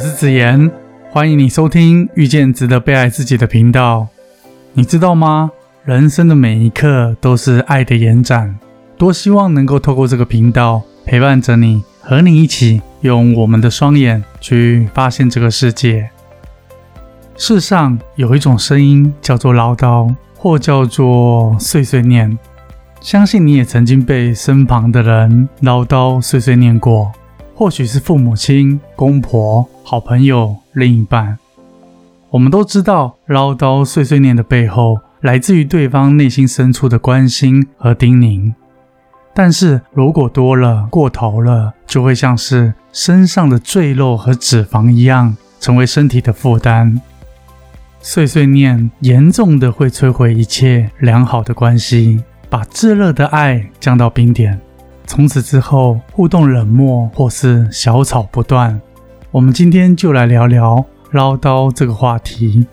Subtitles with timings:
[0.00, 0.70] 我是子言，
[1.10, 4.08] 欢迎你收听遇见值得被爱自己的频道。
[4.72, 5.50] 你知道吗？
[5.84, 8.58] 人生的每一刻都是爱的延展。
[8.96, 16.08] 多希望能够透过这个频道陪伴着你，和你一起用我们的双眼去发现这个世界。
[17.36, 22.38] 世上有一种声音叫做唠叨，或叫做碎碎念。
[23.02, 27.12] 相信你也曾经被身旁的人唠叨碎碎念过。
[27.60, 31.38] 或许是父母亲、公婆、好朋友、另一半，
[32.30, 38.54] 我们都知道唠叨碎碎念的背后，来自于对方内心深处的关心和叮咛。
[39.34, 46.98] 但是如果多了、过头了，就会像是身上的赘肉和脂肪一样，成为身体的负担。
[48.00, 54.58] 碎碎念严重的会摧毁一切良好的关系，把炙热的爱降到冰点。
[55.10, 58.80] 从此之后，互动冷漠或是小吵不断。
[59.32, 62.64] 我们今天就来聊聊唠叨这个话题。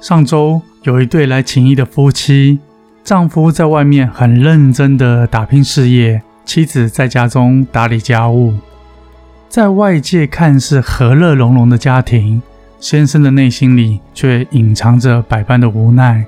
[0.00, 2.60] 上周有一对来请医的夫妻，
[3.02, 8.54] 丈夫在外面很认真的打拼事业，妻子在家中打理家务，
[9.48, 12.40] 在外界看似和乐融融的家庭。
[12.84, 16.22] 先生的内心里却隐藏着百般的无奈，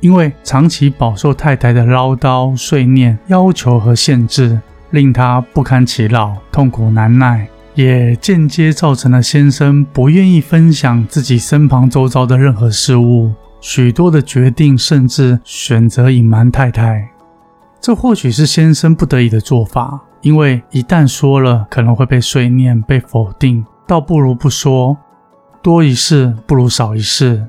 [0.00, 4.60] 因为长期饱受太太的唠叨、碎念、要求和限制，
[4.90, 17.08] 令他不堪其扰、痛苦难耐，也间接造成了先生不愿意分享自己身旁周遭的任何事物，许多的决定甚至选择隐瞒太太。
[17.80, 24.94] 这或许是先生不得已的做法，因为一旦说了，可能会被碎念、被否定，倒不如不说。
[25.62, 27.46] 多一事不如少一事。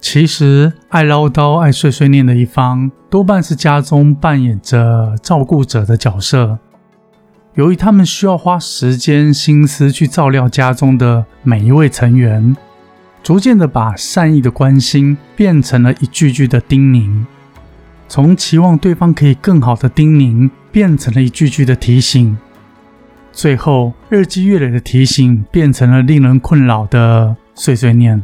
[0.00, 6.58] 其实，爱唠叨、爱碎碎念的一方，多半是家中扮演着照顾者的角色。
[7.54, 12.56] 由于他们需要花时间、心思去照料家中的每一位成员，
[13.24, 17.26] 逐渐的把善意的关心变成了一句句的叮咛，
[18.08, 22.38] 从期望对方可以更好的叮咛，变成了一句句的提醒。
[23.38, 28.20] 最后，日积月累的提醒变成了令人困扰的碎碎念。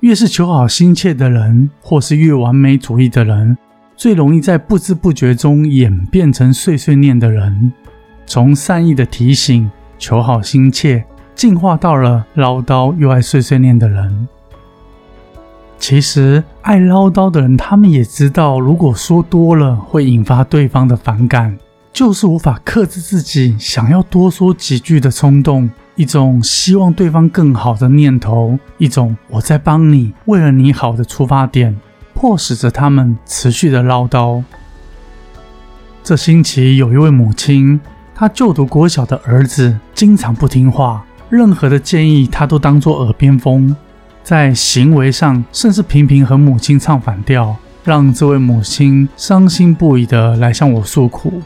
[0.00, 3.58] 越是求好心切的人，或是越完美主义的人，
[3.94, 7.70] 最容易在不知不觉中演变成碎碎念的人。
[8.24, 11.04] 从善意的提醒、求好心切，
[11.34, 14.26] 进化到了唠叨又爱碎碎念的人。
[15.78, 21.58] 其实，爱唠叨的人，他们也知道，如果说多了，会引发对方的反感。
[21.98, 31.76] 就是无法克制自己想要多说几句的冲动，一种希望对方更好的念头，一种我在帮你，为了你好的出发点，
[32.14, 34.44] 迫使着他们持续的唠叨。
[36.04, 37.80] 这星期有一位母亲，
[38.14, 43.74] 她就读国小的儿子经常不听话，任何的建议他都当作耳边风，
[44.22, 51.42] 在行为上甚至频频和母亲唱反调，让这位母亲伤心不已的来向我诉苦。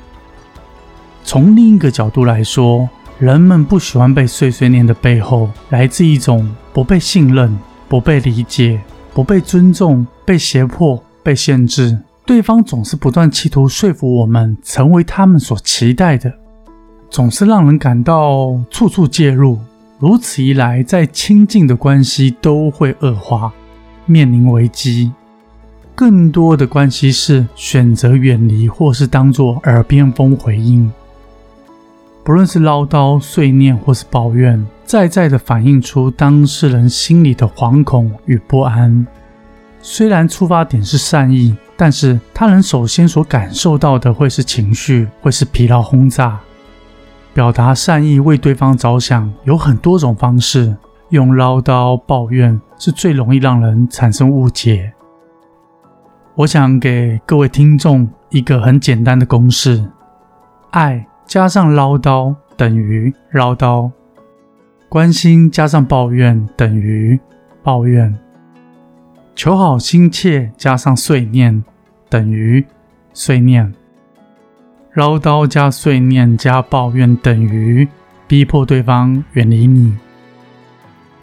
[1.33, 2.87] 从另一个角度来说，
[3.19, 8.79] 人们不喜欢被碎碎念的背后，来自一种不被信任、不被理解、
[9.15, 11.99] 不被尊重、被胁迫、被限制。
[12.27, 16.31] 对方总是不断企图说服我们成为他们所期待的，
[17.09, 19.59] 总是让人感到处处介入。
[19.99, 23.51] 如此一来，在亲近的关系都会恶化，
[24.05, 25.11] 面临危机。
[25.95, 30.93] 更多的关系是选择远离，或是当作耳边风回应。
[32.25, 39.05] 不论是唠叨、碎念或是抱怨，再再的反映出当事人心里的惶恐与不安。
[39.81, 46.39] 虽然出发点是善意，但是他人首先所感受到的会是情绪，会是疲劳轰炸。
[47.35, 50.77] 表达善意、为对方着想有很多种方式，
[51.09, 54.93] 用唠叨、抱怨是最容易让人产生误解。
[56.37, 59.85] 我想给各位听众一个很简单的公式：
[60.71, 61.05] 爱。
[61.27, 63.91] 加上唠叨等于唠叨，
[64.89, 67.19] 关心加上抱怨等于
[67.63, 68.15] 抱怨，
[69.35, 71.65] 求好心切加上碎念
[72.11, 72.65] 等于
[73.15, 73.73] 碎念，
[74.95, 77.89] 唠叨加碎念加抱怨等于
[78.27, 79.97] 逼迫对方远离你。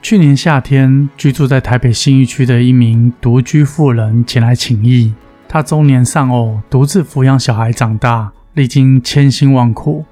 [0.02, 5.14] 去年夏天，居住在台北新一区的一名独居妇人前来请益，
[5.48, 8.32] 她中年丧偶，独自抚养小孩长大。
[8.60, 10.04] 历经千辛万苦，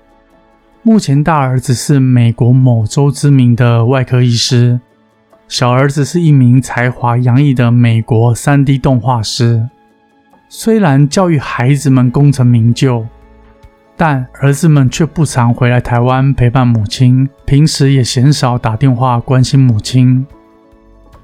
[0.81, 4.79] 目前大儿子是美国某州知名的外科医师，
[5.49, 9.67] 小儿子是一名才华洋溢的美国 3D 动画师。
[10.47, 13.05] 虽然教育孩子们功成名就，
[13.97, 20.25] 但儿子们却不常回来台湾陪伴母亲，平时也鲜少打电话关心母亲。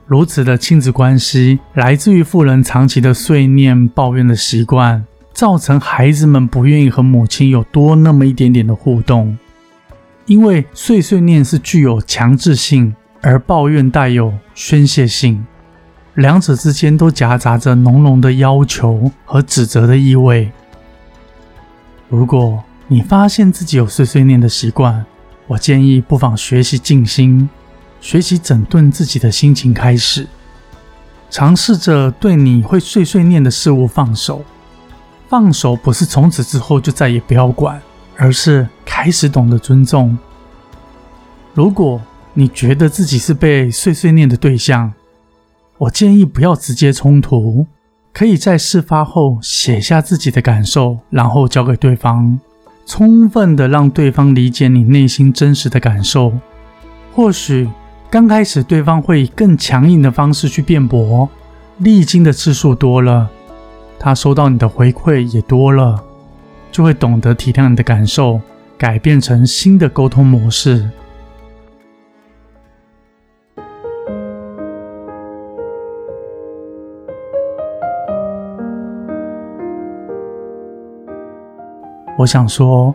[0.06, 9.38] 如此的亲子关系，来自于富人长期的碎念、抱怨的习惯，造成孩子们不愿意和母亲有多那么一点点的互动。
[10.26, 15.46] 因为碎碎念是具有强制性，而抱怨带有宣泄性。
[16.14, 20.52] 两者之间都夹杂着浓浓的要求和指责的意味。
[22.08, 25.04] 如果你发现自己有碎碎念的习惯，
[25.48, 27.50] 我建议不妨学习静心，
[28.00, 30.28] 学习整顿自己的心情，开始
[31.30, 34.46] 尝试着对你会碎碎念的事物放手。
[35.34, 37.82] 放手不是从此之后就再也不要管，
[38.18, 40.16] 而是开始懂得尊重。
[41.56, 42.00] 如果
[42.36, 44.94] 你觉得自己是被碎碎念的对象，
[45.80, 47.66] 我建议不要直接冲突，
[48.14, 52.40] 可以在事发后写下自己的感受，然后交给对方，
[52.86, 56.32] 充分的让对方理解你内心真实的感受。
[57.12, 57.68] 或许
[58.12, 61.28] 刚开始对方会以更强硬的方式去辩驳，
[61.80, 63.32] 历经的次数多了，
[64.00, 66.04] 他收到你的回馈也多了，
[66.72, 68.42] 就会懂得体谅你的感受，
[68.78, 70.90] 改变成新的沟通模式。
[82.16, 82.94] 我想说，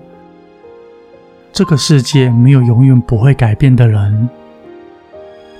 [1.52, 4.28] 这个世界没有永远不会改变的人，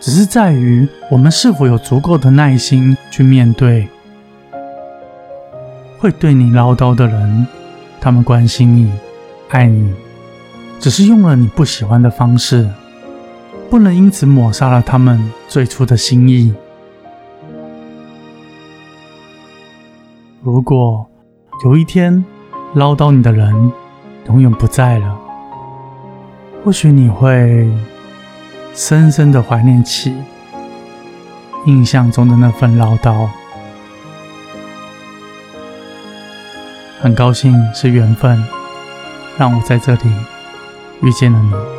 [0.00, 3.88] 只是在于我们是否有足够的耐心去面对。
[5.98, 7.46] 会对你唠叨的人，
[8.00, 8.92] 他们关心你、
[9.48, 9.92] 爱你，
[10.78, 12.68] 只是用了你不喜欢的方式，
[13.68, 16.54] 不能因此抹杀了他们最初的心意。
[20.40, 21.04] 如果
[21.64, 22.24] 有一天，
[22.74, 23.72] 唠叨你的人
[24.28, 25.18] 永远不在了，
[26.64, 27.68] 或许你会
[28.72, 30.14] 深深的怀念起
[31.66, 33.28] 印象中的那份唠叨。
[37.00, 38.44] 很高兴是缘分，
[39.38, 40.10] 让我在这里
[41.02, 41.77] 遇见了你。